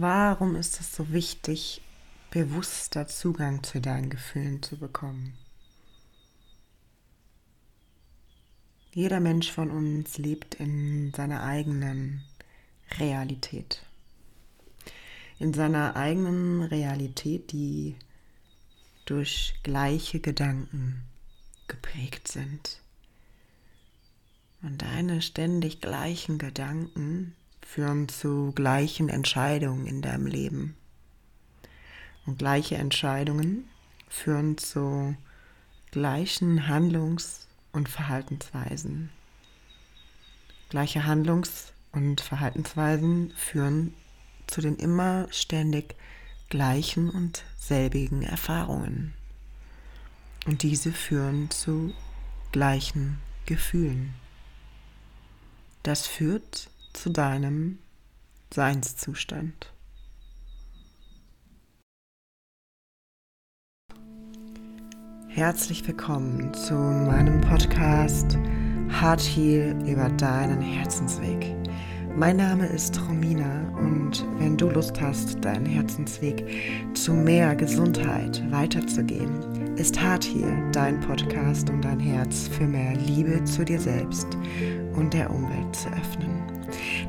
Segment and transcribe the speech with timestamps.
[0.00, 1.82] Warum ist es so wichtig,
[2.30, 5.36] bewusster Zugang zu deinen Gefühlen zu bekommen?
[8.92, 12.22] Jeder Mensch von uns lebt in seiner eigenen
[13.00, 13.82] Realität.
[15.40, 17.96] In seiner eigenen Realität, die
[19.04, 21.02] durch gleiche Gedanken
[21.66, 22.80] geprägt sind.
[24.62, 27.34] Und deine ständig gleichen Gedanken
[27.68, 30.74] führen zu gleichen Entscheidungen in deinem Leben.
[32.24, 33.68] Und gleiche Entscheidungen
[34.08, 35.14] führen zu
[35.90, 39.10] gleichen Handlungs- und Verhaltensweisen.
[40.70, 43.92] Gleiche Handlungs- und Verhaltensweisen führen
[44.46, 45.94] zu den immer ständig
[46.48, 49.12] gleichen und selbigen Erfahrungen.
[50.46, 51.92] Und diese führen zu
[52.50, 54.14] gleichen Gefühlen.
[55.82, 57.78] Das führt zu deinem
[58.52, 59.72] Seinszustand.
[65.28, 68.36] Herzlich willkommen zu meinem Podcast
[69.00, 71.54] Heart Heal über deinen Herzensweg.
[72.16, 76.44] Mein Name ist Romina und wenn du Lust hast, deinen Herzensweg
[76.94, 83.44] zu mehr Gesundheit weiterzugehen, ist Heart Heal dein Podcast, um dein Herz für mehr Liebe
[83.44, 84.26] zu dir selbst
[84.94, 86.37] und der Umwelt zu öffnen.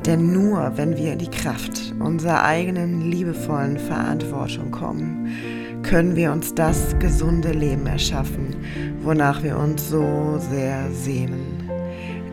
[0.06, 5.30] Denn nur wenn wir in die Kraft unserer eigenen liebevollen Verantwortung kommen,
[5.84, 8.56] können wir uns das gesunde Leben erschaffen,
[9.02, 11.70] wonach wir uns so sehr sehnen.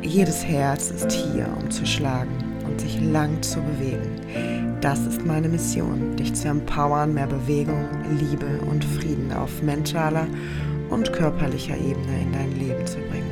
[0.02, 2.30] Jedes Herz ist hier, um zu schlagen
[2.66, 4.77] und sich lang zu bewegen.
[4.80, 7.86] Das ist meine Mission, dich zu empowern, mehr Bewegung,
[8.19, 10.27] Liebe und Frieden auf mentaler
[10.91, 13.25] und körperlicher Ebene in dein Leben zu bringen.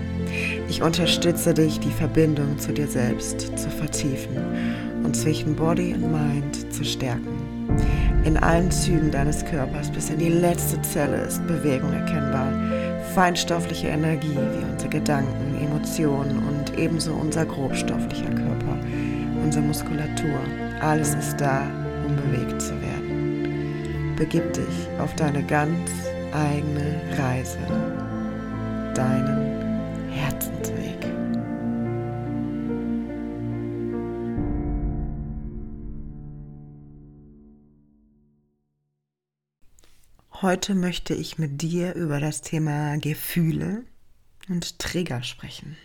[0.68, 4.36] Ich unterstütze dich, die Verbindung zu dir selbst zu vertiefen
[5.04, 7.44] und zwischen Body und Mind zu stärken.
[8.24, 12.50] In allen Zügen deines Körpers bis in die letzte Zelle ist Bewegung erkennbar.
[13.14, 18.78] Feinstoffliche Energie wie unsere Gedanken, Emotionen und ebenso unser grobstofflicher Körper,
[19.42, 20.39] unsere Muskulatur.
[20.80, 21.62] Alles ist da,
[22.06, 24.14] um bewegt zu werden.
[24.16, 25.90] Begib dich auf deine ganz
[26.33, 27.58] eigene Reise,
[28.94, 29.43] deinen
[40.44, 43.82] Heute möchte ich mit dir über das Thema Gefühle
[44.50, 45.78] und Trigger sprechen.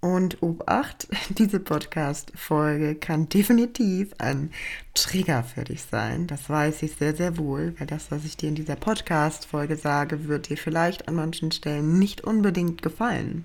[0.00, 4.50] Und Obacht, diese Podcast-Folge kann definitiv ein
[4.94, 6.26] Trigger für dich sein.
[6.26, 10.26] Das weiß ich sehr, sehr wohl, weil das, was ich dir in dieser Podcast-Folge sage,
[10.26, 13.44] wird dir vielleicht an manchen Stellen nicht unbedingt gefallen.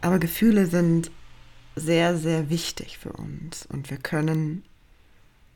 [0.00, 1.10] Aber Gefühle sind
[1.74, 4.64] sehr, sehr wichtig für uns und wir können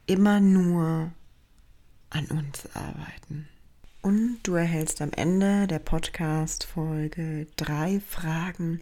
[0.06, 1.12] immer nur
[2.10, 3.48] an uns arbeiten.
[4.02, 8.80] Und du erhältst am Ende der Podcast-Folge drei Fragen,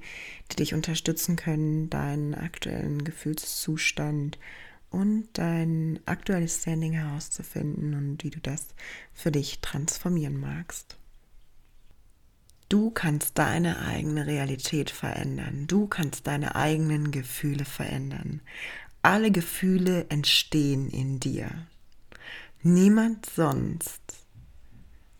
[0.50, 4.38] die dich unterstützen können, deinen aktuellen Gefühlszustand
[4.90, 8.68] und dein aktuelles Standing herauszufinden und wie du das
[9.12, 10.96] für dich transformieren magst.
[12.68, 15.66] Du kannst deine eigene Realität verändern.
[15.66, 18.40] Du kannst deine eigenen Gefühle verändern.
[19.02, 21.66] Alle Gefühle entstehen in dir.
[22.62, 24.02] Niemand sonst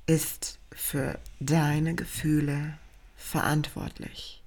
[0.07, 2.79] ist für deine Gefühle
[3.17, 4.43] verantwortlich.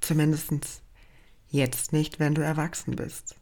[0.00, 0.52] Zumindest
[1.50, 3.36] jetzt nicht, wenn du erwachsen bist.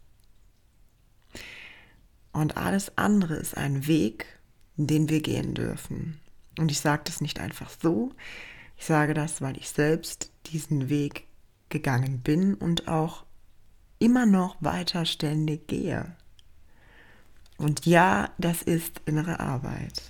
[2.33, 4.27] Und alles andere ist ein Weg,
[4.77, 6.21] den wir gehen dürfen.
[6.59, 8.12] Und ich sage das nicht einfach so.
[8.77, 11.27] Ich sage das, weil ich selbst diesen Weg
[11.69, 13.25] gegangen bin und auch
[13.99, 16.17] immer noch weiter ständig gehe.
[17.60, 20.03] Und ja, das ist innere Arbeit.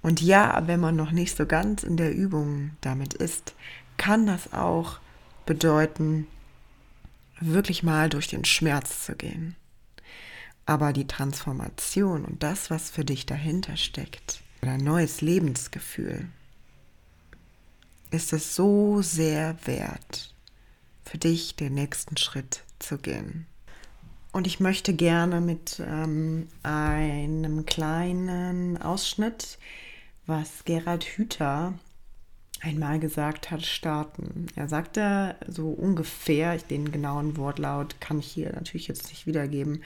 [0.00, 3.54] Und ja, wenn man noch nicht so ganz in der Übung damit ist,
[3.98, 4.98] kann das auch
[5.44, 6.26] bedeuten,
[7.40, 9.54] wirklich mal durch den Schmerz zu gehen.
[10.64, 16.26] Aber die Transformation und das, was für dich dahinter steckt, ein neues Lebensgefühl,
[18.10, 20.34] ist es so sehr wert,
[21.04, 23.46] für dich den nächsten Schritt zu gehen.
[24.32, 29.58] Und ich möchte gerne mit ähm, einem kleinen Ausschnitt,
[30.26, 31.74] was Gerald Hüther
[32.60, 34.46] einmal gesagt hat, starten.
[34.54, 39.82] Er sagte so ungefähr, den genauen Wortlaut kann ich hier natürlich jetzt nicht wiedergeben,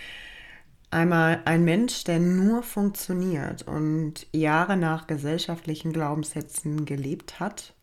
[0.91, 7.75] einmal ein Mensch, der nur funktioniert und Jahre nach gesellschaftlichen Glaubenssätzen gelebt hat,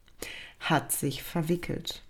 [0.60, 2.04] hat sich verwickelt.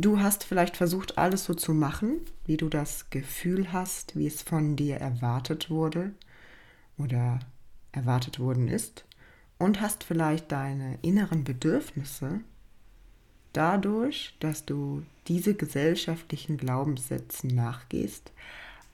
[0.00, 4.42] Du hast vielleicht versucht, alles so zu machen, wie du das Gefühl hast, wie es
[4.42, 6.12] von dir erwartet wurde
[6.98, 7.40] oder
[7.90, 9.04] erwartet worden ist
[9.58, 12.42] und hast vielleicht deine inneren Bedürfnisse
[13.52, 18.30] dadurch, dass du diese gesellschaftlichen Glaubenssätzen nachgehst,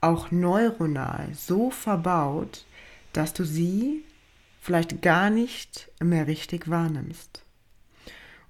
[0.01, 2.65] auch neuronal so verbaut,
[3.12, 4.05] dass du sie
[4.62, 7.44] vielleicht gar nicht mehr richtig wahrnimmst.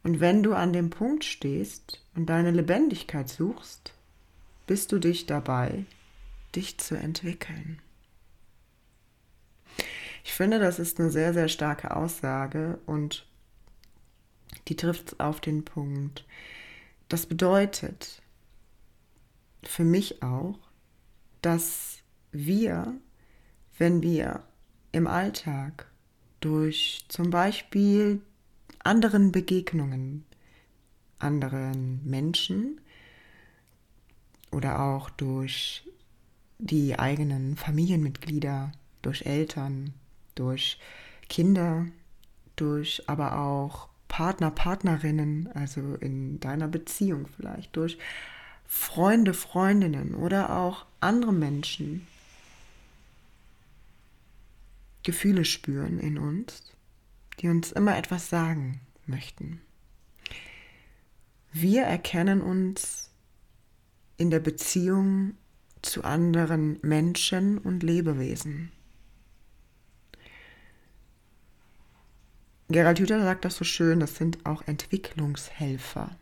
[0.04, 3.94] Und wenn du an dem Punkt stehst und deine Lebendigkeit suchst,
[4.66, 5.86] bist du dich dabei,
[6.54, 7.80] dich zu entwickeln.
[10.22, 13.26] Ich finde, das ist eine sehr, sehr starke Aussage und
[14.68, 16.24] die trifft auf den Punkt.
[17.08, 18.22] Das bedeutet
[19.62, 20.58] für mich auch,
[21.40, 21.98] dass
[22.30, 22.94] wir,
[23.78, 24.42] wenn wir
[24.92, 25.90] im Alltag
[26.40, 28.20] durch zum Beispiel
[28.84, 30.24] anderen Begegnungen,
[31.18, 32.80] anderen Menschen
[34.50, 35.88] oder auch durch
[36.58, 38.72] die eigenen Familienmitglieder,
[39.02, 39.94] durch Eltern,
[40.34, 40.78] durch
[41.28, 41.86] Kinder,
[42.56, 47.98] durch aber auch Partner, Partnerinnen, also in deiner Beziehung vielleicht, durch
[48.66, 52.06] Freunde, Freundinnen oder auch andere Menschen
[55.02, 56.73] Gefühle spüren in uns,
[57.40, 59.60] die uns immer etwas sagen möchten.
[61.52, 63.10] Wir erkennen uns
[64.16, 65.34] in der Beziehung
[65.82, 68.72] zu anderen Menschen und Lebewesen.
[72.68, 76.16] Gerald Hüther sagt das so schön, das sind auch Entwicklungshelfer.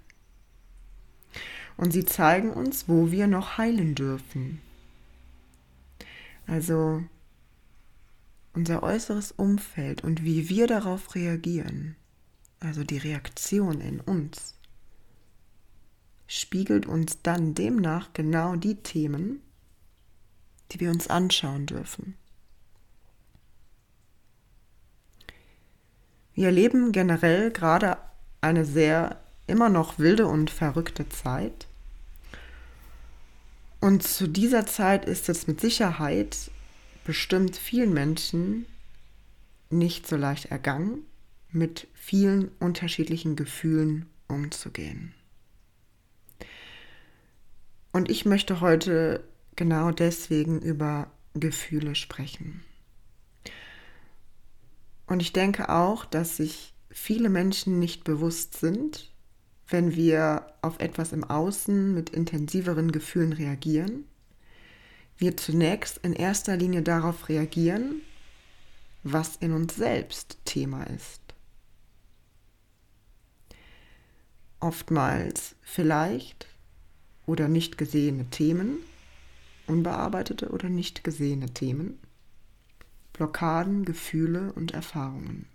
[1.77, 4.61] Und sie zeigen uns, wo wir noch heilen dürfen.
[6.47, 7.03] Also
[8.55, 11.97] unser äußeres Umfeld und wie wir darauf reagieren,
[12.61, 14.55] also die Reaktion in uns,
[16.27, 19.41] spiegelt uns dann demnach genau die Themen,
[20.71, 22.15] die wir uns anschauen dürfen.
[26.35, 27.99] Wir erleben generell gerade
[28.41, 31.67] eine sehr immer noch wilde und verrückte Zeit.
[33.81, 36.52] Und zu dieser Zeit ist es mit Sicherheit
[37.05, 38.67] bestimmt vielen Menschen
[39.71, 41.05] nicht so leicht ergangen,
[41.51, 45.15] mit vielen unterschiedlichen Gefühlen umzugehen.
[47.93, 49.23] Und ich möchte heute
[49.55, 52.63] genau deswegen über Gefühle sprechen.
[55.07, 59.11] Und ich denke auch, dass sich viele Menschen nicht bewusst sind,
[59.69, 64.05] wenn wir auf etwas im Außen mit intensiveren Gefühlen reagieren,
[65.23, 68.03] wir zunächst in erster Linie darauf reagieren,
[69.05, 71.21] was in uns selbst Thema ist.
[74.59, 76.49] Oftmals vielleicht
[77.25, 78.79] oder nicht gesehene Themen,
[79.69, 82.01] unbearbeitete oder nicht gesehene Themen,
[83.13, 85.47] Blockaden, Gefühle und Erfahrungen.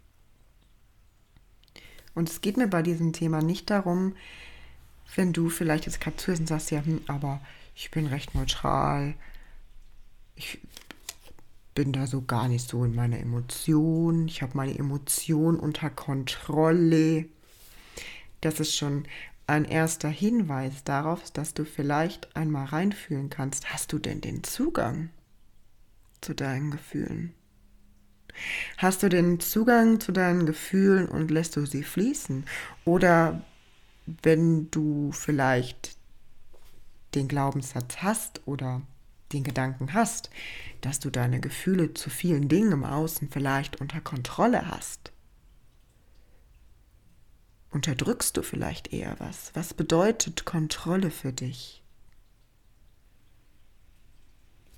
[2.16, 4.16] Und es geht mir bei diesem Thema nicht darum,
[5.16, 7.42] wenn du vielleicht jetzt gerade zuhörst und sagst, ja, hm, aber
[7.76, 9.14] ich bin recht neutral,
[10.38, 10.60] ich
[11.76, 17.26] bin da so gar nicht so in meiner Emotion, ich habe meine Emotion unter Kontrolle.
[18.42, 19.08] Das ist schon
[19.48, 23.72] ein erster Hinweis darauf, dass du vielleicht einmal reinfühlen kannst.
[23.72, 25.10] Hast du denn den Zugang
[26.22, 27.34] zu deinen Gefühlen?
[28.78, 32.46] Hast du den Zugang zu deinen Gefühlen und lässt du sie fließen?
[32.86, 33.42] Oder
[34.24, 35.98] wenn du vielleicht
[37.16, 38.82] den Glaubenssatz hast oder
[39.34, 40.30] den Gedanken hast,
[40.82, 45.12] dass du deine Gefühle zu vielen Dingen im Außen vielleicht unter Kontrolle hast,
[47.72, 49.52] unterdrückst du vielleicht eher was?
[49.54, 51.84] Was bedeutet Kontrolle für dich?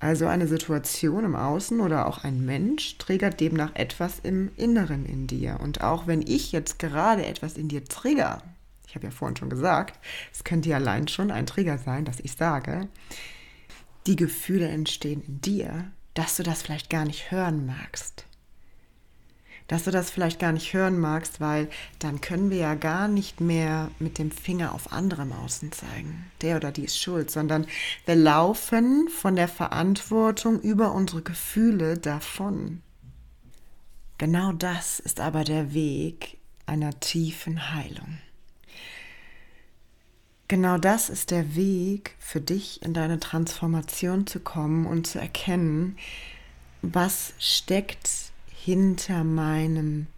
[0.00, 5.26] Also eine Situation im Außen oder auch ein Mensch triggert demnach etwas im Inneren in
[5.26, 5.60] dir.
[5.60, 8.42] Und auch wenn ich jetzt gerade etwas in dir trigger,
[8.88, 9.98] ich habe ja vorhin schon gesagt,
[10.32, 12.88] es könnte ja allein schon ein Trigger sein, dass ich sage,
[14.06, 18.24] die Gefühle entstehen in dir, dass du das vielleicht gar nicht hören magst
[19.70, 21.68] dass du das vielleicht gar nicht hören magst, weil
[22.00, 26.28] dann können wir ja gar nicht mehr mit dem Finger auf andere Außen zeigen.
[26.42, 27.68] Der oder die ist schuld, sondern
[28.04, 32.82] wir laufen von der Verantwortung über unsere Gefühle davon.
[34.18, 38.18] Genau das ist aber der Weg einer tiefen Heilung.
[40.50, 45.96] Genau das ist der Weg für dich in deine Transformation zu kommen und zu erkennen,
[46.82, 48.10] was steckt
[48.48, 50.08] hinter meinem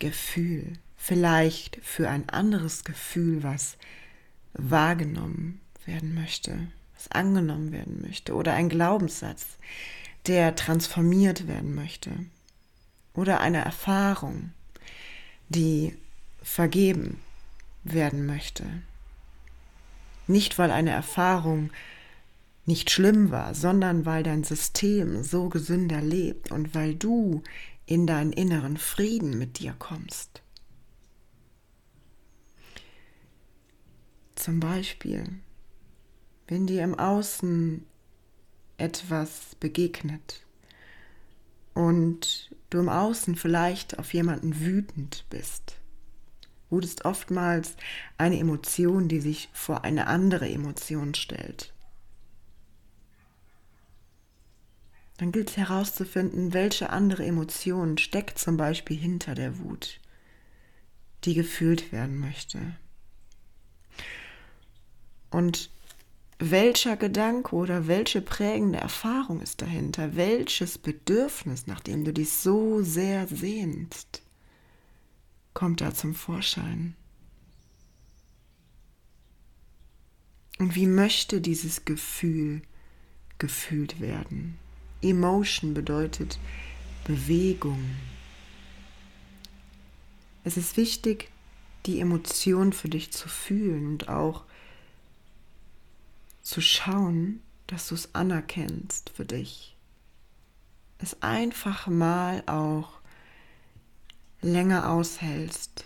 [0.00, 3.76] Gefühl, vielleicht für ein anderes Gefühl, was
[4.54, 9.46] wahrgenommen werden möchte, was angenommen werden möchte oder ein Glaubenssatz,
[10.26, 12.10] der transformiert werden möchte
[13.14, 14.50] oder eine Erfahrung,
[15.48, 15.96] die
[16.42, 17.20] vergeben
[17.84, 18.64] werden möchte.
[20.30, 21.70] Nicht weil eine Erfahrung
[22.64, 27.42] nicht schlimm war, sondern weil dein System so gesünder lebt und weil du
[27.84, 30.42] in deinen inneren Frieden mit dir kommst.
[34.36, 35.24] Zum Beispiel,
[36.46, 37.84] wenn dir im Außen
[38.78, 40.46] etwas begegnet
[41.74, 45.79] und du im Außen vielleicht auf jemanden wütend bist.
[46.70, 47.74] Wut ist oftmals
[48.16, 51.72] eine Emotion, die sich vor eine andere Emotion stellt.
[55.18, 60.00] Dann gilt es herauszufinden, welche andere Emotion steckt zum Beispiel hinter der Wut,
[61.24, 62.58] die gefühlt werden möchte.
[65.30, 65.70] Und
[66.38, 70.16] welcher Gedanke oder welche prägende Erfahrung ist dahinter?
[70.16, 74.22] Welches Bedürfnis, nach dem du dich so sehr sehnst,
[75.54, 76.94] kommt da zum Vorschein?
[80.58, 82.62] Und wie möchte dieses Gefühl
[83.38, 84.58] gefühlt werden?
[85.00, 86.38] Emotion bedeutet
[87.04, 87.96] Bewegung.
[90.44, 91.30] Es ist wichtig,
[91.86, 94.44] die Emotion für dich zu fühlen und auch
[96.42, 99.76] zu schauen, dass du es anerkennst für dich.
[100.98, 102.99] Es einfach mal auch
[104.42, 105.84] länger aushältst.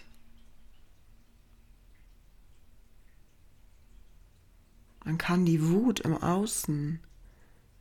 [5.05, 7.01] Man kann die Wut im Außen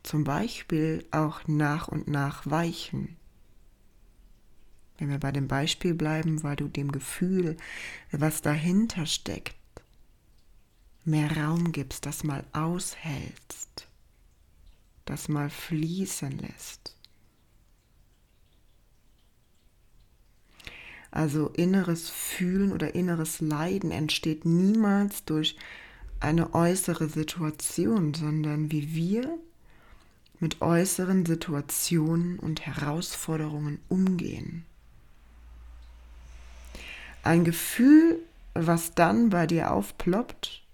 [0.02, 3.16] zum Beispiel auch nach und nach weichen.
[4.98, 7.56] Wenn wir bei dem Beispiel bleiben, weil du dem Gefühl,
[8.12, 9.56] was dahinter steckt,
[11.04, 13.88] mehr Raum gibst, das mal aushältst,
[15.04, 16.93] das mal fließen lässt.
[21.14, 25.56] Also inneres Fühlen oder inneres Leiden entsteht niemals durch
[26.18, 29.38] eine äußere Situation, sondern wie wir
[30.40, 34.64] mit äußeren Situationen und Herausforderungen umgehen.
[37.22, 38.18] Ein Gefühl,
[38.54, 40.64] was dann bei dir aufploppt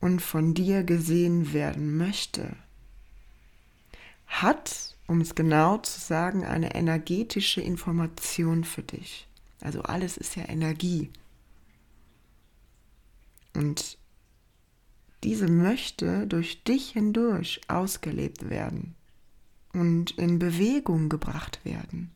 [0.00, 2.56] und von dir gesehen werden möchte,
[4.26, 9.28] hat, um es genau zu sagen, eine energetische Information für dich.
[9.60, 11.10] Also alles ist ja Energie.
[13.54, 13.98] Und
[15.22, 18.94] diese möchte durch dich hindurch ausgelebt werden
[19.72, 22.10] und in Bewegung gebracht werden.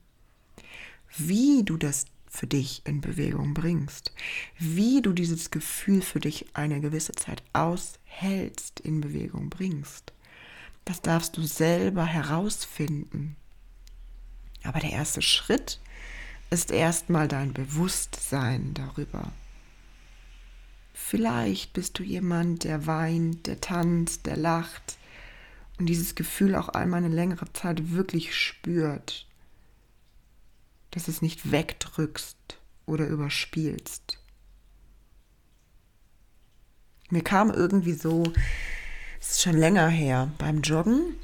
[1.16, 4.12] Wie du das für dich in Bewegung bringst,
[4.58, 10.12] wie du dieses Gefühl für dich eine gewisse Zeit aushältst, in Bewegung bringst,
[10.84, 13.36] das darfst du selber herausfinden.
[14.64, 15.80] Aber der erste Schritt
[16.54, 19.32] ist erstmal dein Bewusstsein darüber.
[20.92, 24.96] Vielleicht bist du jemand, der weint, der tanzt, der lacht
[25.78, 29.26] und dieses Gefühl auch einmal eine längere Zeit wirklich spürt,
[30.92, 32.36] dass es nicht wegdrückst
[32.86, 34.18] oder überspielst.
[37.10, 38.22] Mir kam irgendwie so,
[39.20, 41.16] es ist schon länger her, beim Joggen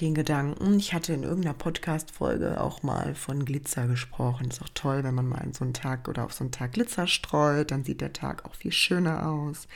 [0.00, 0.78] den Gedanken.
[0.78, 4.48] Ich hatte in irgendeiner Podcast-Folge auch mal von Glitzer gesprochen.
[4.48, 6.72] Ist auch toll, wenn man mal in so einen Tag oder auf so einen Tag
[6.72, 9.68] Glitzer streut, dann sieht der Tag auch viel schöner aus.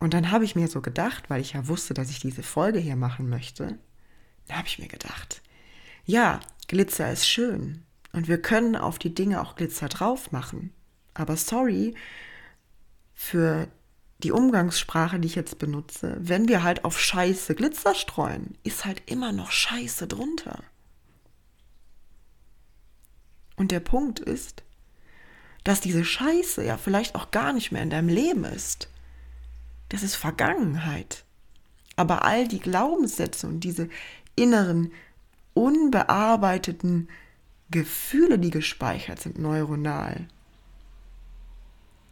[0.00, 2.78] Und dann habe ich mir so gedacht, weil ich ja wusste, dass ich diese Folge
[2.78, 3.78] hier machen möchte,
[4.48, 5.42] da habe ich mir gedacht,
[6.04, 7.82] ja, Glitzer ist schön
[8.12, 10.72] und wir können auf die Dinge auch Glitzer drauf machen.
[11.14, 11.94] Aber sorry
[13.14, 13.68] für
[14.24, 19.02] die Umgangssprache, die ich jetzt benutze, wenn wir halt auf Scheiße Glitzer streuen, ist halt
[19.06, 20.64] immer noch Scheiße drunter.
[23.56, 24.62] Und der Punkt ist,
[25.62, 28.88] dass diese Scheiße ja vielleicht auch gar nicht mehr in deinem Leben ist.
[29.90, 31.24] Das ist Vergangenheit.
[31.96, 33.88] Aber all die Glaubenssätze und diese
[34.36, 34.90] inneren,
[35.52, 37.08] unbearbeiteten
[37.70, 40.26] Gefühle, die gespeichert sind neuronal,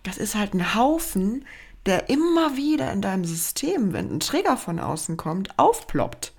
[0.02, 1.45] das ist halt ein Haufen,
[1.86, 6.32] der immer wieder in deinem System, wenn ein Trigger von außen kommt, aufploppt.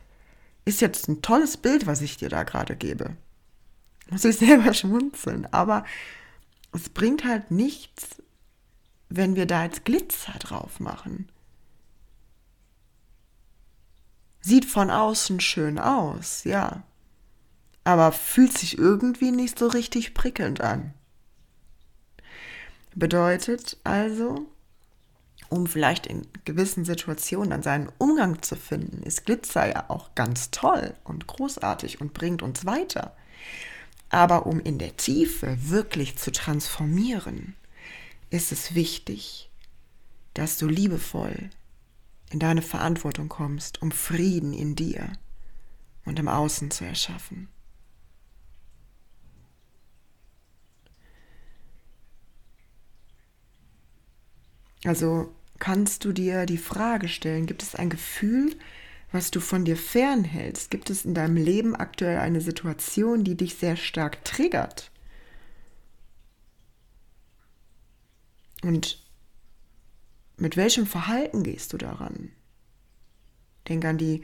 [0.66, 3.18] Ist jetzt ein tolles Bild, was ich dir da gerade gebe.
[4.10, 5.48] Muss ich selber schmunzeln.
[5.52, 5.84] Aber
[6.72, 8.22] es bringt halt nichts,
[9.10, 11.30] wenn wir da jetzt Glitzer drauf machen.
[14.42, 16.84] Sieht von außen schön aus, ja.
[17.86, 20.94] Aber fühlt sich irgendwie nicht so richtig prickelnd an.
[22.96, 24.46] Bedeutet also,
[25.54, 30.50] um vielleicht in gewissen Situationen dann seinen Umgang zu finden, ist Glitzer ja auch ganz
[30.50, 33.16] toll und großartig und bringt uns weiter.
[34.10, 37.56] Aber um in der Tiefe wirklich zu transformieren,
[38.32, 39.52] ist es wichtig,
[40.34, 41.52] dass du liebevoll
[42.32, 45.14] in deine Verantwortung kommst, um Frieden in dir
[46.04, 47.48] und im Außen zu erschaffen.
[54.84, 58.56] Also kannst du dir die Frage stellen, gibt es ein Gefühl,
[59.12, 60.72] was du von dir fernhältst?
[60.72, 64.92] Gibt es in deinem Leben aktuell eine Situation, die dich sehr stark triggert?
[68.64, 69.02] Und
[70.38, 72.32] mit welchem Verhalten gehst du daran?
[73.68, 74.24] Denk an die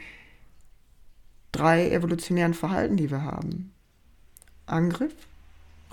[1.51, 3.73] drei evolutionären Verhalten, die wir haben.
[4.65, 5.15] Angriff,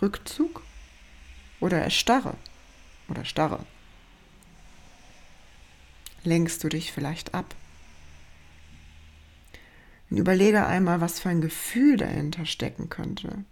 [0.01, 0.63] Rückzug
[1.61, 2.35] oder Erstarre
[3.09, 3.65] oder Starre
[6.27, 7.55] lenkst du dich vielleicht ab.
[10.11, 13.45] Und überlege einmal, was für ein Gefühl dahinter stecken könnte.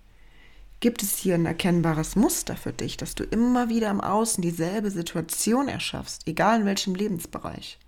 [0.81, 4.90] Gibt es hier ein erkennbares Muster für dich, dass du immer wieder im Außen dieselbe
[4.90, 7.78] Situation erschaffst, egal in welchem Lebensbereich?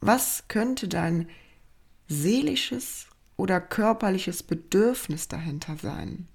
[0.00, 1.28] Was könnte dein
[2.08, 6.26] seelisches oder körperliches Bedürfnis dahinter sein?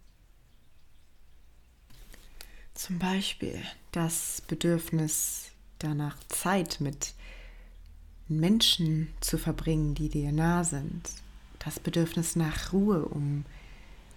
[2.75, 3.59] Zum Beispiel
[3.91, 7.13] das Bedürfnis danach Zeit mit
[8.27, 11.09] Menschen zu verbringen, die dir nah sind.
[11.59, 13.45] Das Bedürfnis nach Ruhe, um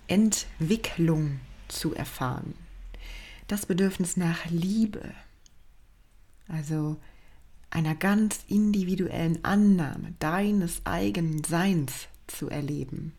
[0.06, 2.54] Entwicklung zu erfahren.
[3.46, 5.14] Das Bedürfnis nach Liebe,
[6.48, 6.96] also
[7.70, 13.12] einer ganz individuellen Annahme deines eigenen Seins zu erleben.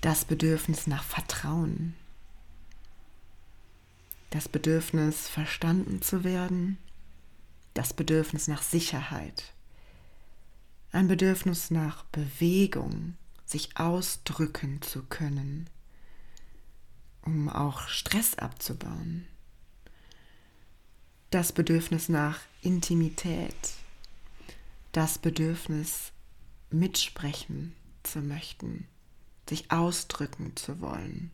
[0.00, 1.94] Das Bedürfnis nach Vertrauen,
[4.36, 6.76] das Bedürfnis verstanden zu werden,
[7.72, 9.54] das Bedürfnis nach Sicherheit,
[10.92, 13.16] ein Bedürfnis nach Bewegung,
[13.46, 15.70] sich ausdrücken zu können,
[17.22, 19.26] um auch Stress abzubauen,
[21.30, 23.56] das Bedürfnis nach Intimität,
[24.92, 26.12] das Bedürfnis
[26.68, 28.86] mitsprechen zu möchten,
[29.48, 31.30] sich ausdrücken zu wollen.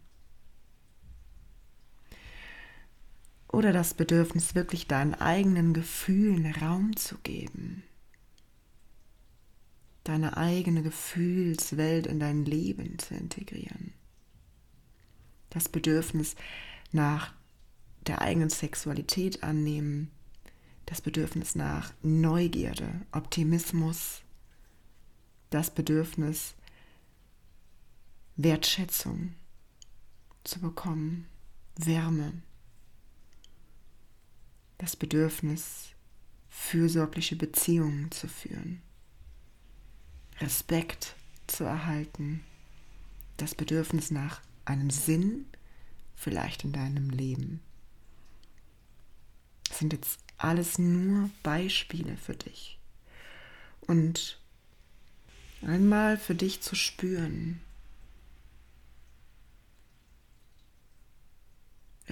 [3.52, 7.84] Oder das Bedürfnis, wirklich deinen eigenen Gefühlen Raum zu geben.
[10.04, 13.92] Deine eigene Gefühlswelt in dein Leben zu integrieren.
[15.50, 16.34] Das Bedürfnis
[16.90, 17.32] nach
[18.06, 20.10] der eigenen Sexualität annehmen.
[20.86, 24.22] Das Bedürfnis nach Neugierde, Optimismus.
[25.50, 26.54] Das Bedürfnis
[28.36, 29.34] Wertschätzung
[30.42, 31.28] zu bekommen,
[31.76, 32.32] Wärme
[34.82, 35.90] das Bedürfnis,
[36.50, 38.82] fürsorgliche Beziehungen zu führen,
[40.40, 41.14] Respekt
[41.46, 42.42] zu erhalten,
[43.36, 45.46] das Bedürfnis nach einem Sinn
[46.16, 47.60] vielleicht in deinem Leben.
[49.68, 52.76] Das sind jetzt alles nur Beispiele für dich.
[53.82, 54.40] Und
[55.64, 57.60] einmal für dich zu spüren,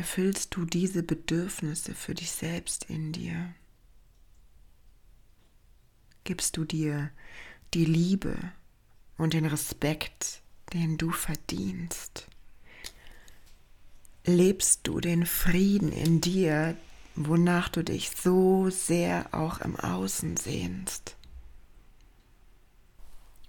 [0.00, 3.52] erfüllst du diese Bedürfnisse für dich selbst in dir?
[6.24, 7.10] Gibst du dir
[7.74, 8.34] die Liebe
[9.18, 10.40] und den Respekt,
[10.72, 12.28] den du verdienst?
[14.24, 16.78] Lebst du den Frieden in dir,
[17.14, 21.14] wonach du dich so sehr auch im Außen sehnst?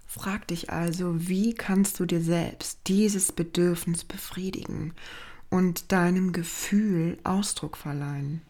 [0.05, 4.93] Frag dich also, wie kannst du dir selbst dieses Bedürfnis befriedigen
[5.51, 8.41] und deinem Gefühl Ausdruck verleihen?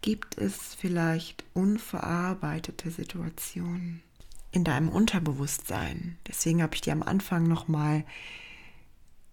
[0.00, 4.02] Gibt es vielleicht unverarbeitete Situationen
[4.52, 6.16] in deinem Unterbewusstsein?
[6.28, 8.04] Deswegen habe ich dir am Anfang nochmal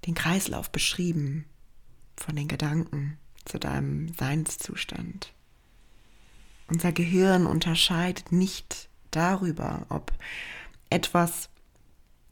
[0.08, 1.45] den Kreislauf beschrieben
[2.17, 5.34] von den Gedanken zu deinem Seinszustand.
[6.67, 10.12] Unser Gehirn unterscheidet nicht darüber, ob
[10.89, 11.50] etwas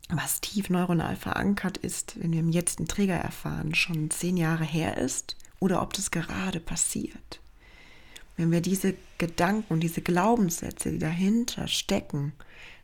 [0.09, 4.97] was tief neuronal verankert ist, wenn wir im Jetzt Trigger erfahren, schon zehn Jahre her
[4.97, 7.39] ist oder ob das gerade passiert.
[8.35, 12.33] Wenn wir diese Gedanken und diese Glaubenssätze, die dahinter stecken,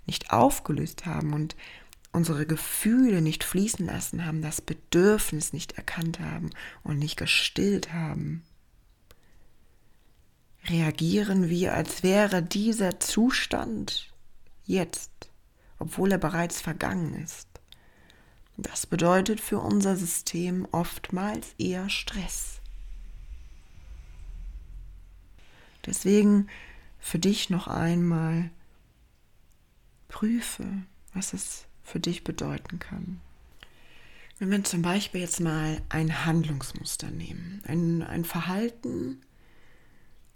[0.05, 1.55] nicht aufgelöst haben und
[2.11, 6.49] unsere Gefühle nicht fließen lassen haben, das Bedürfnis nicht erkannt haben
[6.83, 8.43] und nicht gestillt haben,
[10.67, 14.11] reagieren wir, als wäre dieser Zustand
[14.65, 15.11] jetzt
[15.79, 17.47] obwohl er bereits vergangen ist.
[18.57, 22.59] Das bedeutet für unser System oftmals eher Stress.
[25.85, 26.47] Deswegen
[26.99, 28.51] für dich noch einmal
[30.09, 30.65] prüfe,
[31.13, 33.21] was es für dich bedeuten kann.
[34.39, 39.21] Wenn wir zum Beispiel jetzt mal ein Handlungsmuster nehmen, ein, ein Verhalten,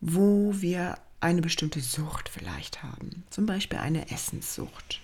[0.01, 5.01] wo wir eine bestimmte Sucht vielleicht haben, zum Beispiel eine Essenssucht.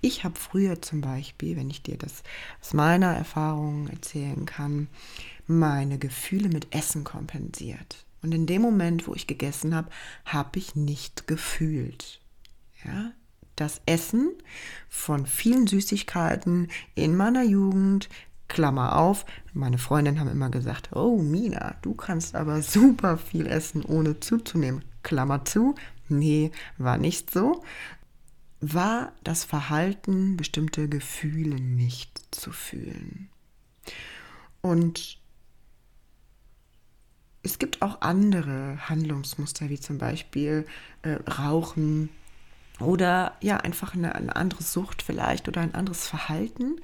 [0.00, 2.22] Ich habe früher zum Beispiel, wenn ich dir das
[2.60, 4.88] aus meiner Erfahrung erzählen kann,
[5.46, 8.04] meine Gefühle mit Essen kompensiert.
[8.22, 9.90] Und in dem Moment, wo ich gegessen habe,
[10.24, 12.20] habe ich nicht gefühlt.
[12.84, 13.12] Ja,
[13.56, 14.30] das Essen
[14.88, 18.08] von vielen Süßigkeiten in meiner Jugend,
[18.46, 23.84] Klammer auf, meine Freundinnen haben immer gesagt, oh Mina, du kannst aber super viel essen,
[23.84, 24.84] ohne zuzunehmen.
[25.02, 25.74] Klammer zu,
[26.08, 27.62] nee, war nicht so,
[28.60, 33.28] war das Verhalten, bestimmte Gefühle nicht zu fühlen.
[34.60, 35.18] Und
[37.42, 40.66] es gibt auch andere Handlungsmuster, wie zum Beispiel
[41.02, 42.10] äh, Rauchen
[42.80, 46.80] oder ja, einfach eine, eine andere Sucht vielleicht oder ein anderes Verhalten,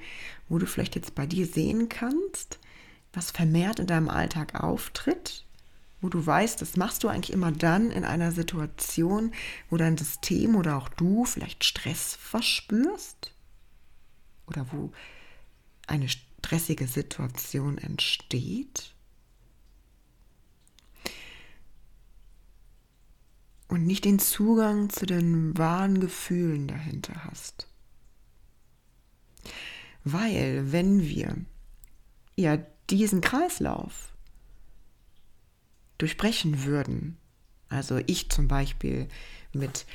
[0.49, 2.59] wo du vielleicht jetzt bei dir sehen kannst,
[3.13, 5.44] was vermehrt in deinem Alltag auftritt,
[6.05, 9.33] wo du weißt, das machst du eigentlich immer dann in einer Situation,
[9.71, 13.33] wo dein System oder auch du vielleicht Stress verspürst
[14.45, 14.91] oder wo
[15.87, 18.91] eine stressige Situation entsteht.
[23.67, 27.67] und nicht den Zugang zu den wahren Gefühlen dahinter hast.
[30.03, 31.35] Weil wenn wir
[32.35, 32.57] ja
[32.91, 34.14] diesen Kreislauf
[35.97, 37.17] durchbrechen würden,
[37.69, 39.07] also ich zum Beispiel
[39.53, 39.85] mit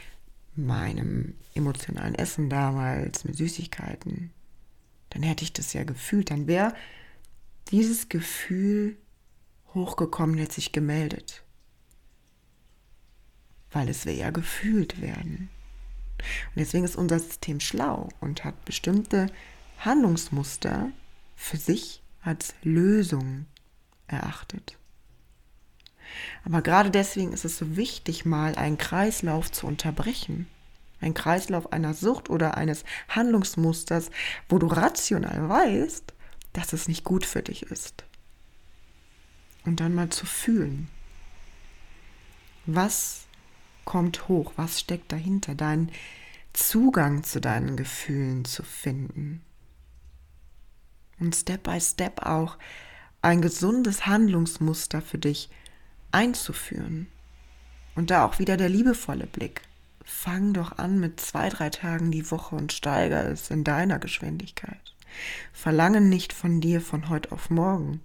[0.56, 4.32] meinem emotionalen Essen damals, mit Süßigkeiten,
[5.10, 6.74] dann hätte ich das ja gefühlt, dann wäre
[7.70, 8.96] dieses Gefühl
[9.74, 11.42] hochgekommen, hätte sich gemeldet
[13.70, 15.48] weil es will ja gefühlt werden.
[16.18, 19.26] Und deswegen ist unser System schlau und hat bestimmte
[19.78, 20.90] Handlungsmuster
[21.36, 23.46] für sich als Lösung
[24.06, 24.76] erachtet.
[26.44, 30.46] Aber gerade deswegen ist es so wichtig, mal einen Kreislauf zu unterbrechen.
[31.00, 34.10] Ein Kreislauf einer Sucht oder eines Handlungsmusters,
[34.48, 36.12] wo du rational weißt,
[36.52, 38.04] dass es nicht gut für dich ist.
[39.64, 40.88] Und dann mal zu fühlen,
[42.66, 43.26] was
[43.84, 44.52] kommt hoch?
[44.56, 45.54] Was steckt dahinter?
[45.54, 45.90] Deinen
[46.52, 49.42] Zugang zu deinen Gefühlen zu finden.
[51.18, 52.56] Und Step by Step auch
[53.22, 55.50] ein gesundes Handlungsmuster für dich
[56.12, 57.06] einzuführen.
[57.94, 59.62] Und da auch wieder der liebevolle Blick.
[60.04, 64.94] Fang doch an mit zwei, drei Tagen die Woche und steiger es in deiner Geschwindigkeit.
[65.52, 68.00] Verlange nicht von dir von heute auf morgen,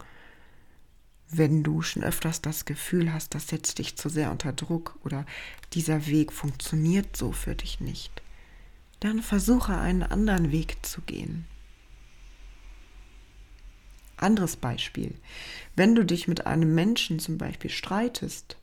[1.30, 5.26] wenn du schon öfters das Gefühl hast, das setzt dich zu sehr unter Druck oder
[5.74, 8.22] dieser Weg funktioniert so für dich nicht,
[9.00, 11.46] dann versuche einen anderen Weg zu gehen.
[14.26, 15.14] Anderes Beispiel.
[15.76, 18.58] Wenn du dich mit einem Menschen zum Beispiel streitest,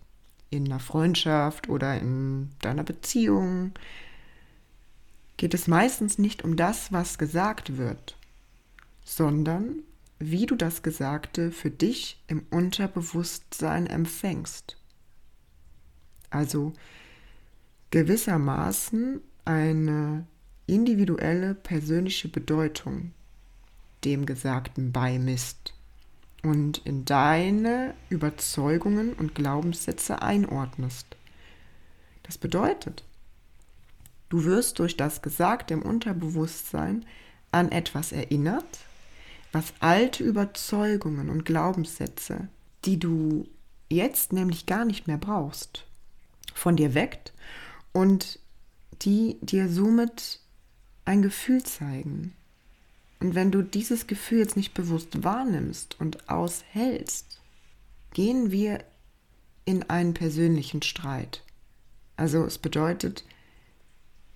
[0.51, 3.73] in einer Freundschaft oder in deiner Beziehung,
[5.37, 8.17] geht es meistens nicht um das, was gesagt wird,
[9.05, 9.77] sondern
[10.19, 14.77] wie du das Gesagte für dich im Unterbewusstsein empfängst.
[16.31, 16.73] Also
[17.91, 20.27] gewissermaßen eine
[20.67, 23.13] individuelle persönliche Bedeutung
[24.05, 25.75] dem Gesagten beimisst
[26.43, 31.17] und in deine Überzeugungen und Glaubenssätze einordnest.
[32.23, 33.05] Das bedeutet,
[34.29, 37.05] du wirst durch das Gesagte im Unterbewusstsein
[37.53, 38.79] an etwas erinnert,
[39.53, 42.49] was alte Überzeugungen und Glaubenssätze,
[42.85, 43.47] die du
[43.91, 45.85] jetzt nämlich gar nicht mehr brauchst,
[46.55, 47.33] von dir weckt
[47.93, 48.39] und
[49.03, 50.41] die dir somit
[51.05, 52.35] ein Gefühl zeigen.
[53.23, 57.41] Und wenn du dieses Gefühl jetzt nicht bewusst wahrnimmst und aushältst,
[58.13, 58.85] gehen wir
[59.65, 61.45] in einen persönlichen Streit.
[62.17, 63.25] Also es bedeutet,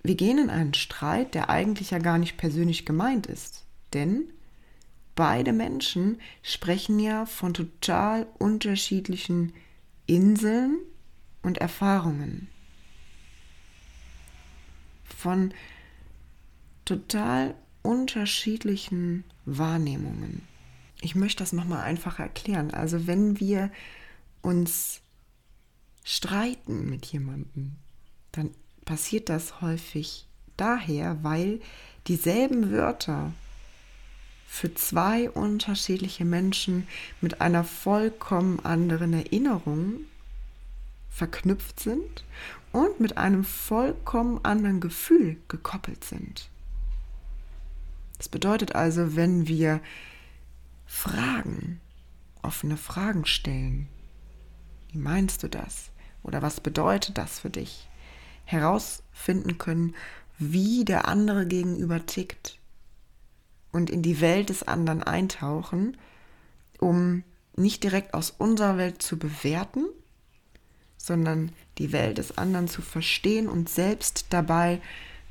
[0.03, 3.65] wir gehen in einen Streit, der eigentlich ja gar nicht persönlich gemeint ist.
[3.91, 4.23] Denn
[5.15, 9.51] beide Menschen sprechen ja von total unterschiedlichen
[10.05, 10.77] Inseln
[11.43, 12.47] und Erfahrungen.
[15.03, 15.53] Von
[16.85, 17.53] total
[17.87, 20.41] unterschiedlichen Wahrnehmungen.
[20.99, 22.71] Ich möchte das nochmal einfach erklären.
[22.71, 23.71] Also wenn wir
[24.41, 24.99] uns
[26.03, 27.77] streiten mit jemandem,
[28.33, 28.51] dann
[28.83, 31.61] passiert das häufig daher, weil
[32.07, 33.31] dieselben Wörter
[34.49, 36.89] für zwei unterschiedliche Menschen
[37.21, 40.01] mit einer vollkommen anderen Erinnerung
[41.09, 42.25] verknüpft sind
[42.73, 46.49] und mit einem vollkommen anderen Gefühl gekoppelt sind.
[48.17, 49.81] Das bedeutet also, wenn wir
[50.85, 51.81] Fragen,
[52.41, 53.87] offene Fragen stellen,
[54.91, 55.91] wie meinst du das?
[56.23, 57.87] Oder was bedeutet das für dich?
[58.45, 59.95] Herausfinden können,
[60.39, 62.59] wie der andere gegenüber tickt
[63.71, 65.97] und in die Welt des anderen eintauchen,
[66.79, 67.23] um
[67.55, 69.85] nicht direkt aus unserer Welt zu bewerten,
[70.97, 74.81] sondern die Welt des anderen zu verstehen und selbst dabei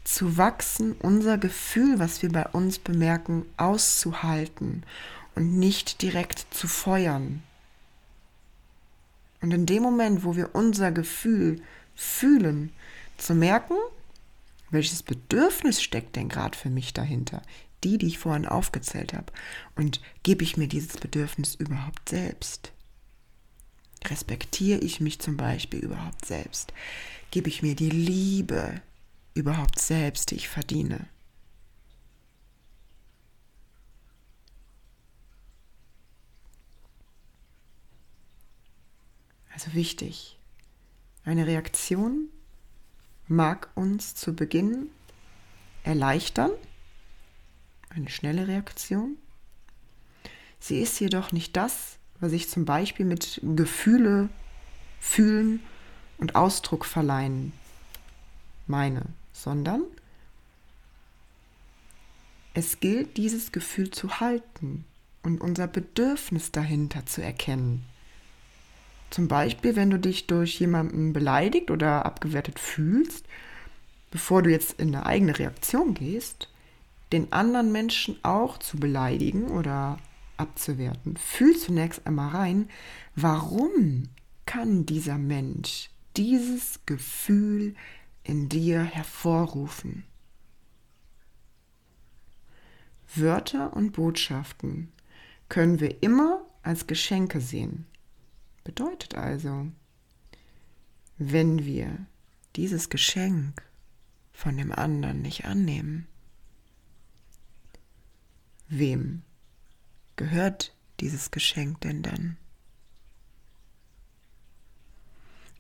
[0.07, 4.85] zu wachsen, unser Gefühl, was wir bei uns bemerken, auszuhalten
[5.35, 7.43] und nicht direkt zu feuern.
[9.41, 11.61] Und in dem Moment, wo wir unser Gefühl
[11.95, 12.73] fühlen,
[13.17, 13.75] zu merken,
[14.71, 17.43] welches Bedürfnis steckt denn gerade für mich dahinter?
[17.85, 19.33] Die, die ich vorhin aufgezählt habe.
[19.75, 22.73] Und gebe ich mir dieses Bedürfnis überhaupt selbst?
[24.05, 26.73] Respektiere ich mich zum Beispiel überhaupt selbst?
[27.31, 28.81] Gebe ich mir die Liebe
[29.37, 31.07] überhaupt selbst, ich verdiene?
[39.53, 40.39] Also wichtig,
[41.25, 42.29] eine Reaktion
[43.29, 44.91] mag uns zu Beginn
[45.83, 46.51] erleichtern,
[47.91, 49.17] eine schnelle Reaktion.
[50.61, 54.29] Sie ist jedoch nicht das, was ich zum Beispiel mit Gefühle,
[55.01, 55.61] Fühlen
[56.19, 57.53] und Ausdruck verleihen
[58.67, 59.03] meine,
[59.43, 59.83] sondern
[62.55, 64.85] es gilt, dieses Gefühl zu halten
[65.23, 67.85] und unser Bedürfnis dahinter zu erkennen.
[69.11, 73.27] Zum Beispiel, wenn du dich durch jemanden beleidigt oder abgewertet fühlst,
[74.11, 76.49] bevor du jetzt in eine eigene Reaktion gehst,
[77.13, 79.99] den anderen Menschen auch zu beleidigen oder
[80.39, 81.17] abzuwerten.
[81.17, 82.69] Fühl zunächst einmal rein,
[83.15, 84.09] warum
[84.47, 87.75] kann dieser Mensch dieses Gefühl
[88.27, 90.05] in dir hervorrufen?
[93.15, 94.93] Wörter und Botschaften
[95.49, 97.87] können wir immer als Geschenke sehen.
[98.65, 99.71] Bedeutet also,
[101.19, 102.07] wenn wir
[102.57, 103.63] dieses Geschenk
[104.33, 106.09] von dem anderen nicht annehmen,
[108.69, 109.23] wem
[110.17, 112.37] gehört dieses Geschenk denn dann?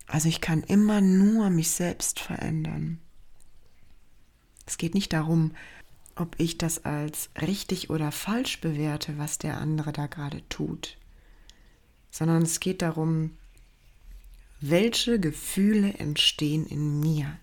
[0.06, 3.00] Also ich kann immer nur mich selbst verändern.
[4.66, 5.52] Es geht nicht darum,
[6.14, 10.96] ob ich das als richtig oder falsch bewerte, was der andere da gerade tut
[12.16, 13.36] sondern es geht darum,
[14.58, 17.38] welche Gefühle entstehen in mir.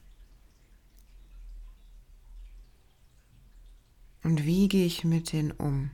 [4.24, 5.92] Und wie gehe ich mit denen um?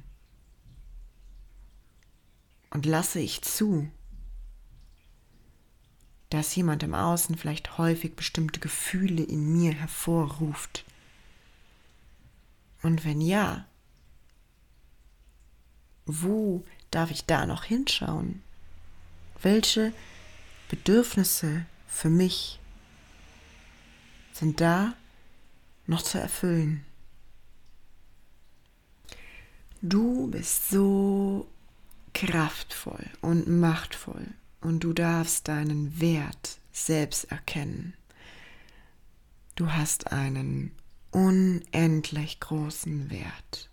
[2.69, 3.91] Und lasse ich zu,
[6.29, 10.85] dass jemand im Außen vielleicht häufig bestimmte Gefühle in mir hervorruft?
[12.81, 13.65] Und wenn ja,
[16.05, 18.41] wo darf ich da noch hinschauen?
[19.41, 19.93] Welche
[20.69, 22.59] Bedürfnisse für mich
[24.33, 24.93] sind da
[25.87, 26.85] noch zu erfüllen?
[29.81, 31.47] Du bist so
[32.13, 34.27] kraftvoll und machtvoll
[34.61, 37.93] und du darfst deinen Wert selbst erkennen.
[39.55, 40.71] Du hast einen
[41.11, 43.69] unendlich großen Wert.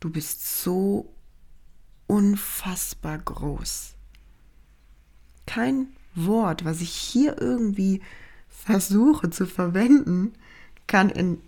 [0.00, 1.12] Du bist so
[2.06, 3.94] unfassbar groß.
[5.46, 8.00] Kein Wort, was ich hier irgendwie
[8.48, 10.32] versuche zu verwenden,
[10.86, 11.40] kann in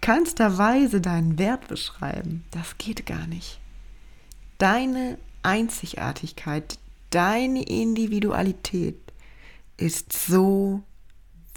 [0.00, 2.44] keinster Weise deinen Wert beschreiben.
[2.50, 3.60] Das geht gar nicht.
[4.58, 6.78] Deine Einzigartigkeit,
[7.10, 9.12] deine Individualität
[9.76, 10.82] ist so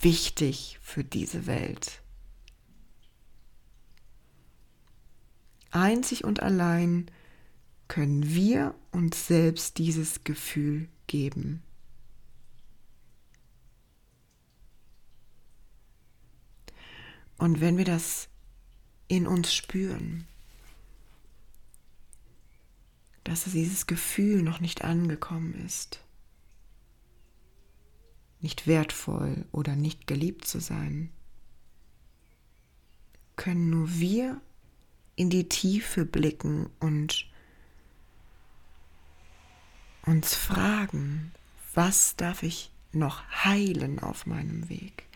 [0.01, 2.01] wichtig für diese Welt.
[5.71, 7.11] Einzig und allein
[7.87, 11.61] können wir uns selbst dieses Gefühl geben.
[17.37, 18.29] Und wenn wir das
[19.07, 20.27] in uns spüren,
[23.25, 25.99] dass dieses Gefühl noch nicht angekommen ist,
[28.39, 31.09] nicht wertvoll oder nicht geliebt zu sein,
[33.35, 34.39] können nur wir
[35.15, 37.27] in die Tiefe blicken und
[40.05, 41.31] uns fragen,
[41.73, 45.07] was darf ich noch heilen auf meinem Weg?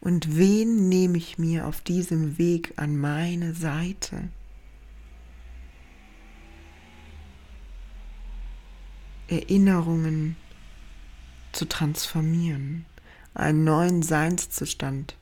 [0.00, 4.30] Und wen nehme ich mir auf diesem Weg an meine Seite?
[9.28, 10.36] Erinnerungen,
[11.52, 12.84] zu transformieren,
[13.34, 15.16] einen neuen Seinszustand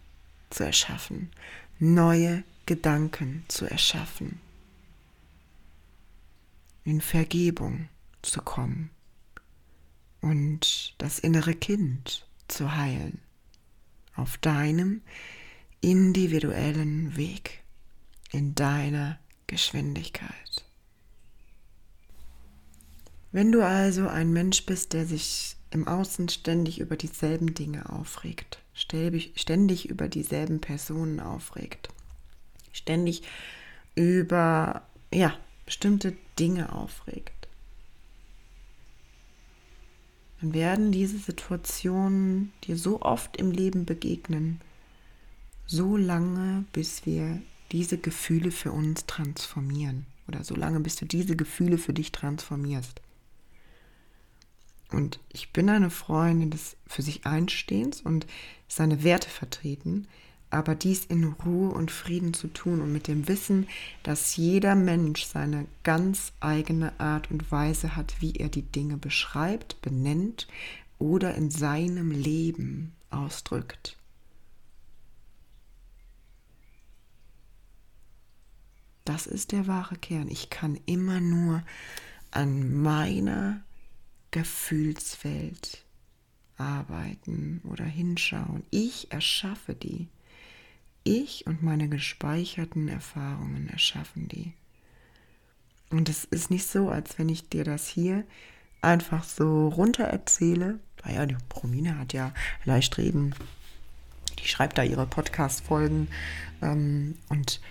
[0.51, 1.31] zu erschaffen,
[1.79, 4.41] neue Gedanken zu erschaffen,
[6.85, 7.89] in Vergebung
[8.23, 8.91] zu kommen
[10.21, 13.21] und das innere Kind zu heilen
[14.15, 15.03] auf deinem
[15.81, 17.63] individuellen Weg,
[18.33, 20.66] in deiner Geschwindigkeit.
[23.37, 28.63] Wenn du also ein Mensch bist, der sich im Außen ständig über dieselben Dinge aufregt,
[28.73, 31.91] ständig über dieselben Personen aufregt,
[32.73, 33.25] ständig
[33.95, 37.47] über ja, bestimmte Dinge aufregt,
[40.41, 44.63] dann werden diese Situationen dir so oft im Leben begegnen,
[45.67, 51.37] so lange, bis wir diese Gefühle für uns transformieren oder so lange, bis du diese
[51.37, 53.03] Gefühle für dich transformierst.
[54.93, 58.27] Und ich bin eine Freundin des für sich Einstehens und
[58.69, 60.07] seine Werte vertreten,
[60.51, 63.67] aber dies in Ruhe und Frieden zu tun und mit dem Wissen,
[64.05, 69.83] dass jeder Mensch seine ganz eigene Art und Weise hat, wie er die Dinge beschreibt,
[69.83, 70.47] benennt
[70.99, 73.97] oder in seinem Leben ausdrückt.
[79.05, 80.29] Das ist der wahre Kern.
[80.29, 81.63] Ich kann immer nur
[82.31, 83.63] an meiner
[84.37, 85.83] Gefühlswelt
[86.59, 88.65] arbeiten oder hinschauen.
[88.71, 90.09] Ich erschaffe die.
[91.05, 94.53] Ich und meine gespeicherten Erfahrungen erschaffen die.
[95.89, 98.25] Und es ist nicht so, als wenn ich dir das hier
[98.83, 100.81] einfach so runter erzähle.
[101.03, 102.35] Naja, die Promina hat ja
[102.67, 103.35] leicht reden.
[104.39, 106.09] Die schreibt da ihre Podcast-Folgen
[106.61, 107.63] ähm, und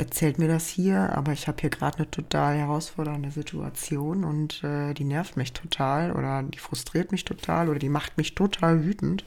[0.00, 4.94] erzählt mir das hier, aber ich habe hier gerade eine total herausfordernde Situation und äh,
[4.94, 9.24] die nervt mich total oder die frustriert mich total oder die macht mich total wütend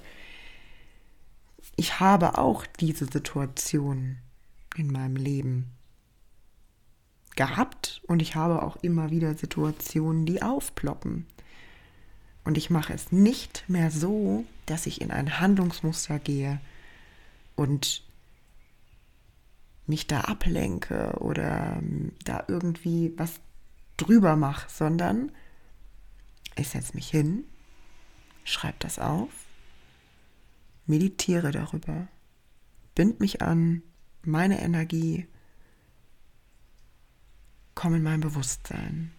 [1.76, 4.18] ich habe auch diese Situation
[4.76, 5.72] in meinem Leben
[7.36, 11.26] gehabt und ich habe auch immer wieder Situationen, die aufploppen.
[12.44, 16.60] Und ich mache es nicht mehr so, dass ich in ein Handlungsmuster gehe
[17.56, 18.04] und
[19.86, 21.82] mich da ablenke oder
[22.24, 23.39] da irgendwie was
[23.98, 25.32] drüber mache, sondern
[26.56, 27.43] ich setze mich hin,
[28.43, 29.30] schreibe das auf
[30.86, 32.08] meditiere darüber,
[32.96, 33.82] bind mich an
[34.24, 35.28] meine Energie,
[37.76, 39.12] komm in mein Bewusstsein.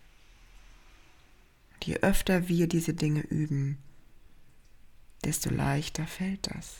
[1.82, 3.78] Je öfter wir diese Dinge üben,
[5.22, 6.78] desto leichter fällt das.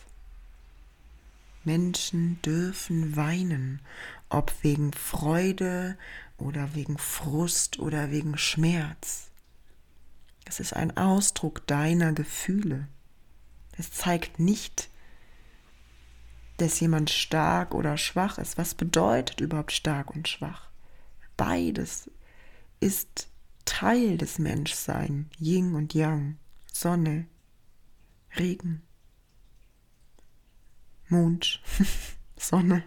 [1.67, 3.81] Menschen dürfen weinen,
[4.29, 5.97] ob wegen Freude
[6.37, 9.31] oder wegen Frust oder wegen Schmerz.
[10.45, 12.89] Es ist ein Ausdruck deiner Gefühle.
[13.77, 14.89] Es zeigt nicht,
[16.59, 18.59] dass jemand stark oder schwach ist.
[18.59, 20.71] Was bedeutet überhaupt stark und schwach?
[21.37, 22.11] Beides
[22.81, 23.29] ist
[23.65, 26.39] Teil des Menschseins, Yin und Yang,
[26.73, 27.27] Sonne,
[28.37, 28.83] Regen,
[31.15, 31.63] Mond,
[32.37, 32.83] Sonne,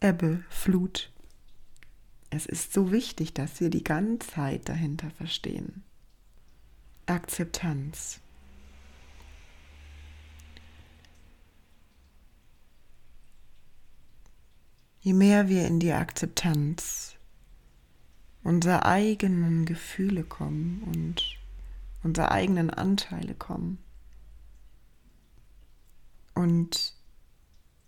[0.00, 1.12] Ebbe, Flut.
[2.30, 5.84] Es ist so wichtig, dass wir die Ganzheit dahinter verstehen.
[7.04, 8.20] Akzeptanz.
[15.00, 17.16] Je mehr wir in die Akzeptanz
[18.42, 21.22] unserer eigenen Gefühle kommen und
[22.02, 23.85] unserer eigenen Anteile kommen
[26.36, 26.92] und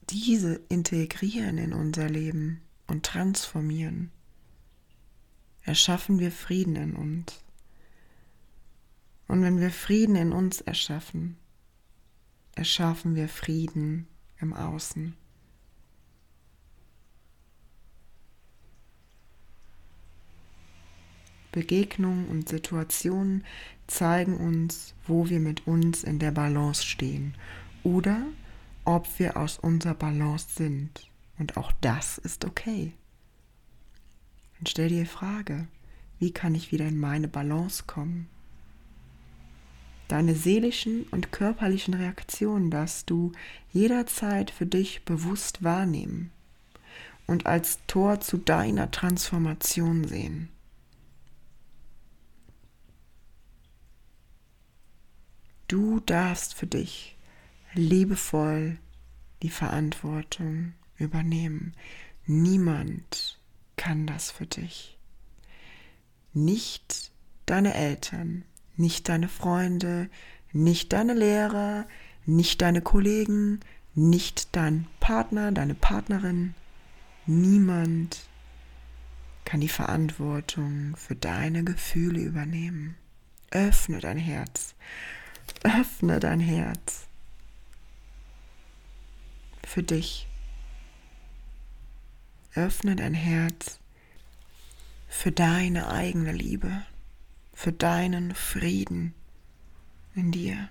[0.08, 4.10] diese integrieren in unser Leben und transformieren,
[5.62, 7.44] erschaffen wir Frieden in uns.
[9.26, 11.36] Und wenn wir Frieden in uns erschaffen,
[12.54, 14.06] erschaffen wir Frieden
[14.40, 15.14] im Außen.
[21.52, 23.44] Begegnungen und Situationen
[23.86, 27.34] zeigen uns, wo wir mit uns in der Balance stehen
[27.82, 28.22] oder
[28.88, 31.10] ob wir aus unserer Balance sind.
[31.38, 32.94] Und auch das ist okay.
[34.56, 35.68] Dann stell dir die Frage,
[36.18, 38.30] wie kann ich wieder in meine Balance kommen?
[40.08, 43.32] Deine seelischen und körperlichen Reaktionen darfst du
[43.74, 46.30] jederzeit für dich bewusst wahrnehmen
[47.26, 50.48] und als Tor zu deiner Transformation sehen.
[55.68, 57.17] Du darfst für dich
[57.78, 58.76] liebevoll
[59.42, 61.74] die Verantwortung übernehmen.
[62.26, 63.38] Niemand
[63.76, 64.98] kann das für dich.
[66.34, 67.12] Nicht
[67.46, 68.44] deine Eltern,
[68.76, 70.10] nicht deine Freunde,
[70.52, 71.86] nicht deine Lehrer,
[72.26, 73.60] nicht deine Kollegen,
[73.94, 76.54] nicht dein Partner, deine Partnerin.
[77.26, 78.28] Niemand
[79.44, 82.96] kann die Verantwortung für deine Gefühle übernehmen.
[83.52, 84.74] Öffne dein Herz.
[85.62, 87.07] Öffne dein Herz.
[89.68, 90.26] Für dich.
[92.54, 93.78] Öffne dein Herz
[95.08, 96.86] für deine eigene Liebe,
[97.52, 99.12] für deinen Frieden
[100.14, 100.70] in dir.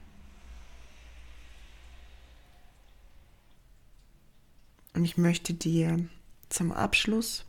[4.96, 6.10] Und ich möchte dir
[6.50, 7.46] zum Abschluss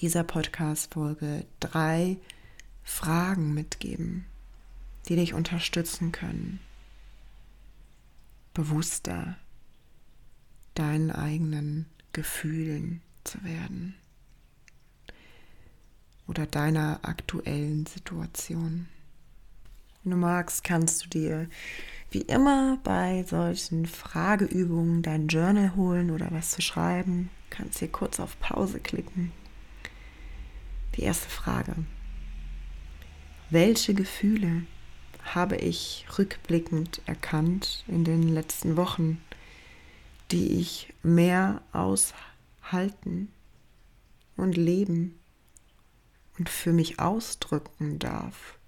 [0.00, 2.16] dieser Podcast-Folge drei
[2.82, 4.26] Fragen mitgeben,
[5.08, 6.58] die dich unterstützen können,
[8.52, 9.36] bewusster
[10.78, 13.94] deinen eigenen Gefühlen zu werden
[16.26, 18.86] oder deiner aktuellen Situation.
[20.02, 21.48] Wenn du magst, kannst du dir
[22.10, 27.30] wie immer bei solchen Frageübungen dein Journal holen oder was zu schreiben.
[27.50, 29.32] Du kannst hier kurz auf Pause klicken.
[30.96, 31.74] Die erste Frage.
[33.50, 34.62] Welche Gefühle
[35.34, 39.20] habe ich rückblickend erkannt in den letzten Wochen,
[40.30, 43.32] die ich mehr aushalten
[44.36, 45.18] und leben
[46.38, 48.58] und für mich ausdrücken darf.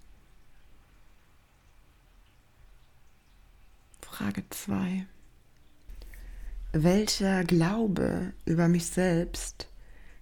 [4.01, 5.05] Frage 2.
[6.73, 9.67] Welcher Glaube über mich selbst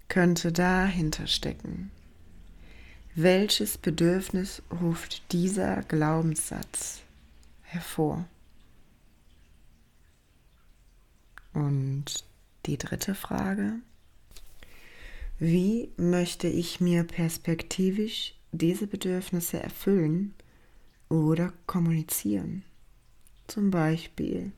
[0.07, 1.91] könnte dahinter stecken?
[3.15, 7.01] Welches Bedürfnis ruft dieser Glaubenssatz
[7.63, 8.25] hervor?
[11.53, 12.23] Und
[12.65, 13.73] die dritte Frage.
[15.39, 20.33] Wie möchte ich mir perspektivisch diese Bedürfnisse erfüllen
[21.07, 22.63] oder kommunizieren?
[23.47, 24.51] Zum Beispiel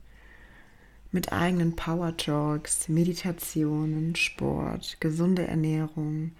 [1.12, 6.32] mit eigenen Power Talks, Meditationen, Sport, gesunde Ernährung,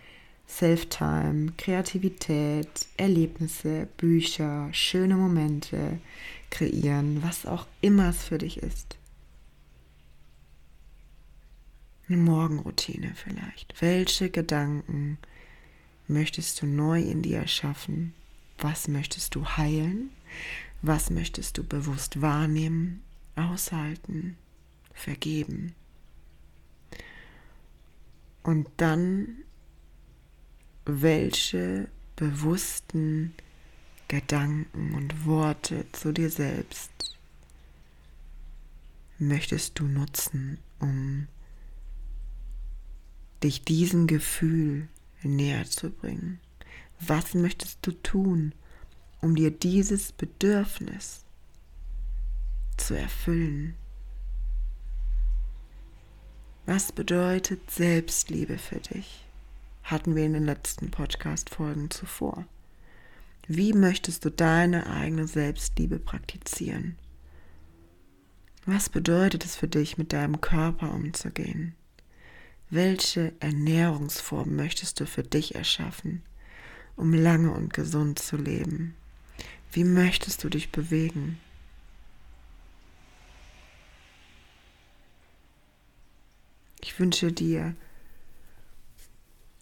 [0.49, 5.99] Self-Time, Kreativität, Erlebnisse, Bücher, schöne Momente
[6.51, 8.97] kreieren, was auch immer es für dich ist.
[12.13, 13.81] Eine Morgenroutine vielleicht.
[13.81, 15.17] Welche Gedanken
[16.09, 18.13] möchtest du neu in dir erschaffen?
[18.59, 20.11] Was möchtest du heilen?
[20.83, 23.03] Was möchtest du bewusst wahrnehmen,
[23.35, 24.37] aushalten,
[24.93, 25.75] vergeben?
[28.43, 29.29] Und dann,
[30.85, 33.33] welche bewussten
[34.09, 36.91] Gedanken und Worte zu dir selbst
[39.19, 41.27] möchtest du nutzen, um
[43.43, 44.89] dich diesem Gefühl
[45.23, 46.41] näher zu bringen?
[47.01, 48.55] Was möchtest du tun,
[49.21, 51.25] um dir dieses Bedürfnis
[52.77, 53.75] zu erfüllen?
[56.67, 59.25] Was bedeutet Selbstliebe für dich?
[59.83, 62.47] Hatten wir in den letzten Podcast-Folgen zuvor.
[63.49, 66.97] Wie möchtest du deine eigene Selbstliebe praktizieren?
[68.65, 71.75] Was bedeutet es für dich, mit deinem Körper umzugehen?
[72.75, 76.23] Welche Ernährungsform möchtest du für dich erschaffen,
[76.97, 78.97] um lange und gesund zu leben?
[79.73, 81.39] Wie möchtest du dich bewegen?
[86.81, 87.77] Ich wünsche dir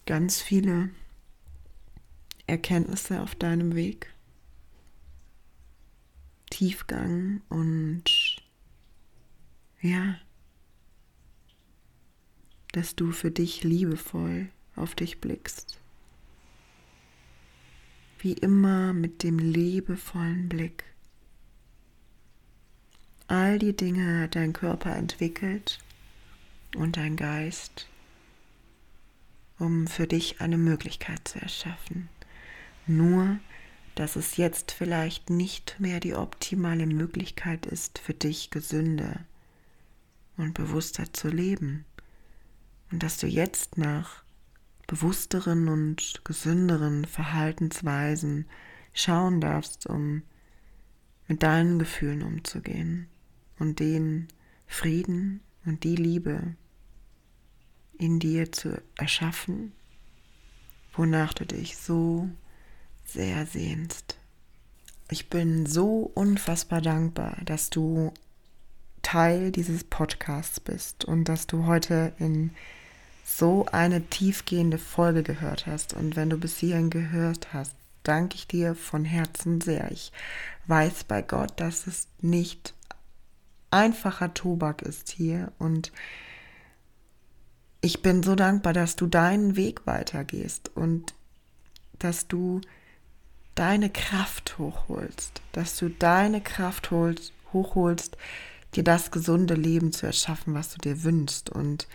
[0.06, 0.90] ganz viele
[2.46, 4.14] Erkenntnisse auf deinem Weg,
[6.48, 8.04] Tiefgang und
[9.80, 10.14] ja,
[12.72, 15.78] dass du für dich liebevoll auf dich blickst.
[18.20, 20.84] Wie immer mit dem liebevollen Blick.
[23.28, 25.78] All die Dinge hat dein Körper entwickelt
[26.76, 27.88] und dein Geist,
[29.58, 32.08] um für dich eine Möglichkeit zu erschaffen.
[32.86, 33.38] Nur,
[33.94, 39.20] dass es jetzt vielleicht nicht mehr die optimale Möglichkeit ist, für dich gesünder
[40.36, 41.84] und bewusster zu leben
[42.91, 44.22] und dass du jetzt nach
[44.86, 48.47] bewussteren und gesünderen Verhaltensweisen
[48.93, 50.22] schauen darfst, um
[51.28, 53.09] mit deinen Gefühlen umzugehen
[53.59, 54.26] und den
[54.66, 56.57] Frieden und die Liebe
[57.99, 59.72] in dir zu erschaffen,
[60.93, 62.28] wonach du dich so
[63.05, 64.18] sehr sehnst.
[65.11, 68.12] Ich bin so unfassbar dankbar, dass du
[69.03, 72.51] Teil dieses Podcasts bist und dass du heute in
[73.24, 78.46] so eine tiefgehende Folge gehört hast und wenn du bis hierhin gehört hast, danke ich
[78.46, 79.90] dir von Herzen sehr.
[79.90, 80.12] Ich
[80.66, 82.74] weiß bei Gott, dass es nicht
[83.70, 85.92] einfacher Tobak ist hier und
[87.80, 91.14] ich bin so dankbar, dass du deinen Weg weitergehst und
[91.98, 92.60] dass du
[93.54, 98.16] deine Kraft hochholst, dass du deine Kraft holst, hochholst,
[98.74, 101.50] dir das gesunde Leben zu erschaffen, was du dir wünschst.
[101.50, 101.88] Und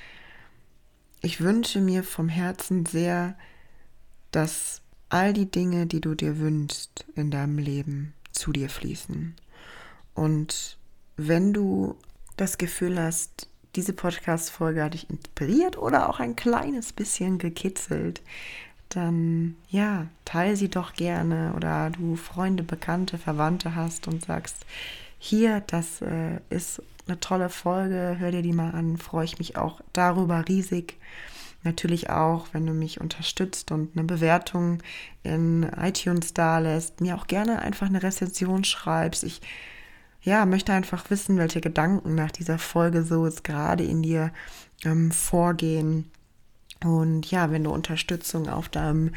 [1.25, 3.35] ich wünsche mir vom Herzen sehr,
[4.29, 9.33] dass all die Dinge, die du dir wünschst in deinem Leben, zu dir fließen.
[10.13, 10.77] Und
[11.17, 11.95] wenn du
[12.37, 18.21] das Gefühl hast, diese Podcast-Folge hat dich inspiriert oder auch ein kleines bisschen gekitzelt,
[18.89, 24.57] dann ja, teile sie doch gerne oder du Freunde, Bekannte, Verwandte hast und sagst,
[25.17, 29.57] hier, das äh, ist eine tolle Folge, hör dir die mal an, freue ich mich
[29.57, 30.97] auch darüber riesig.
[31.63, 34.83] Natürlich auch, wenn du mich unterstützt und eine Bewertung
[35.23, 39.23] in iTunes da lässt, mir auch gerne einfach eine Rezension schreibst.
[39.23, 39.41] Ich
[40.21, 44.31] ja, möchte einfach wissen, welche Gedanken nach dieser Folge so jetzt gerade in dir
[44.83, 46.11] ähm, vorgehen.
[46.83, 49.11] Und ja, wenn du Unterstützung auf deinem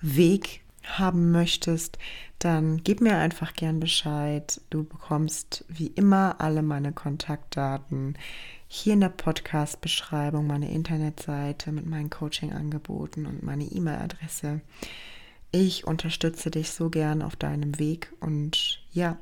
[0.00, 1.98] Weg haben möchtest,
[2.44, 4.60] dann gib mir einfach gern Bescheid.
[4.70, 8.18] Du bekommst wie immer alle meine Kontaktdaten
[8.66, 14.60] hier in der Podcast-Beschreibung, meine Internetseite mit meinen Coaching-Angeboten und meine E-Mail-Adresse.
[15.52, 19.18] Ich unterstütze dich so gern auf deinem Weg und ja,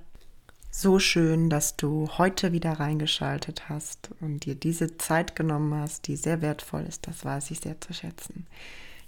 [0.71, 6.17] so schön, dass du heute wieder reingeschaltet hast und dir diese Zeit genommen hast, die
[6.17, 7.07] sehr wertvoll ist.
[7.07, 8.47] Das weiß ich sehr zu schätzen.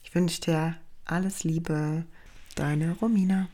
[0.03, 2.05] Ich wünsche dir alles Liebe,
[2.57, 3.49] deine Romina.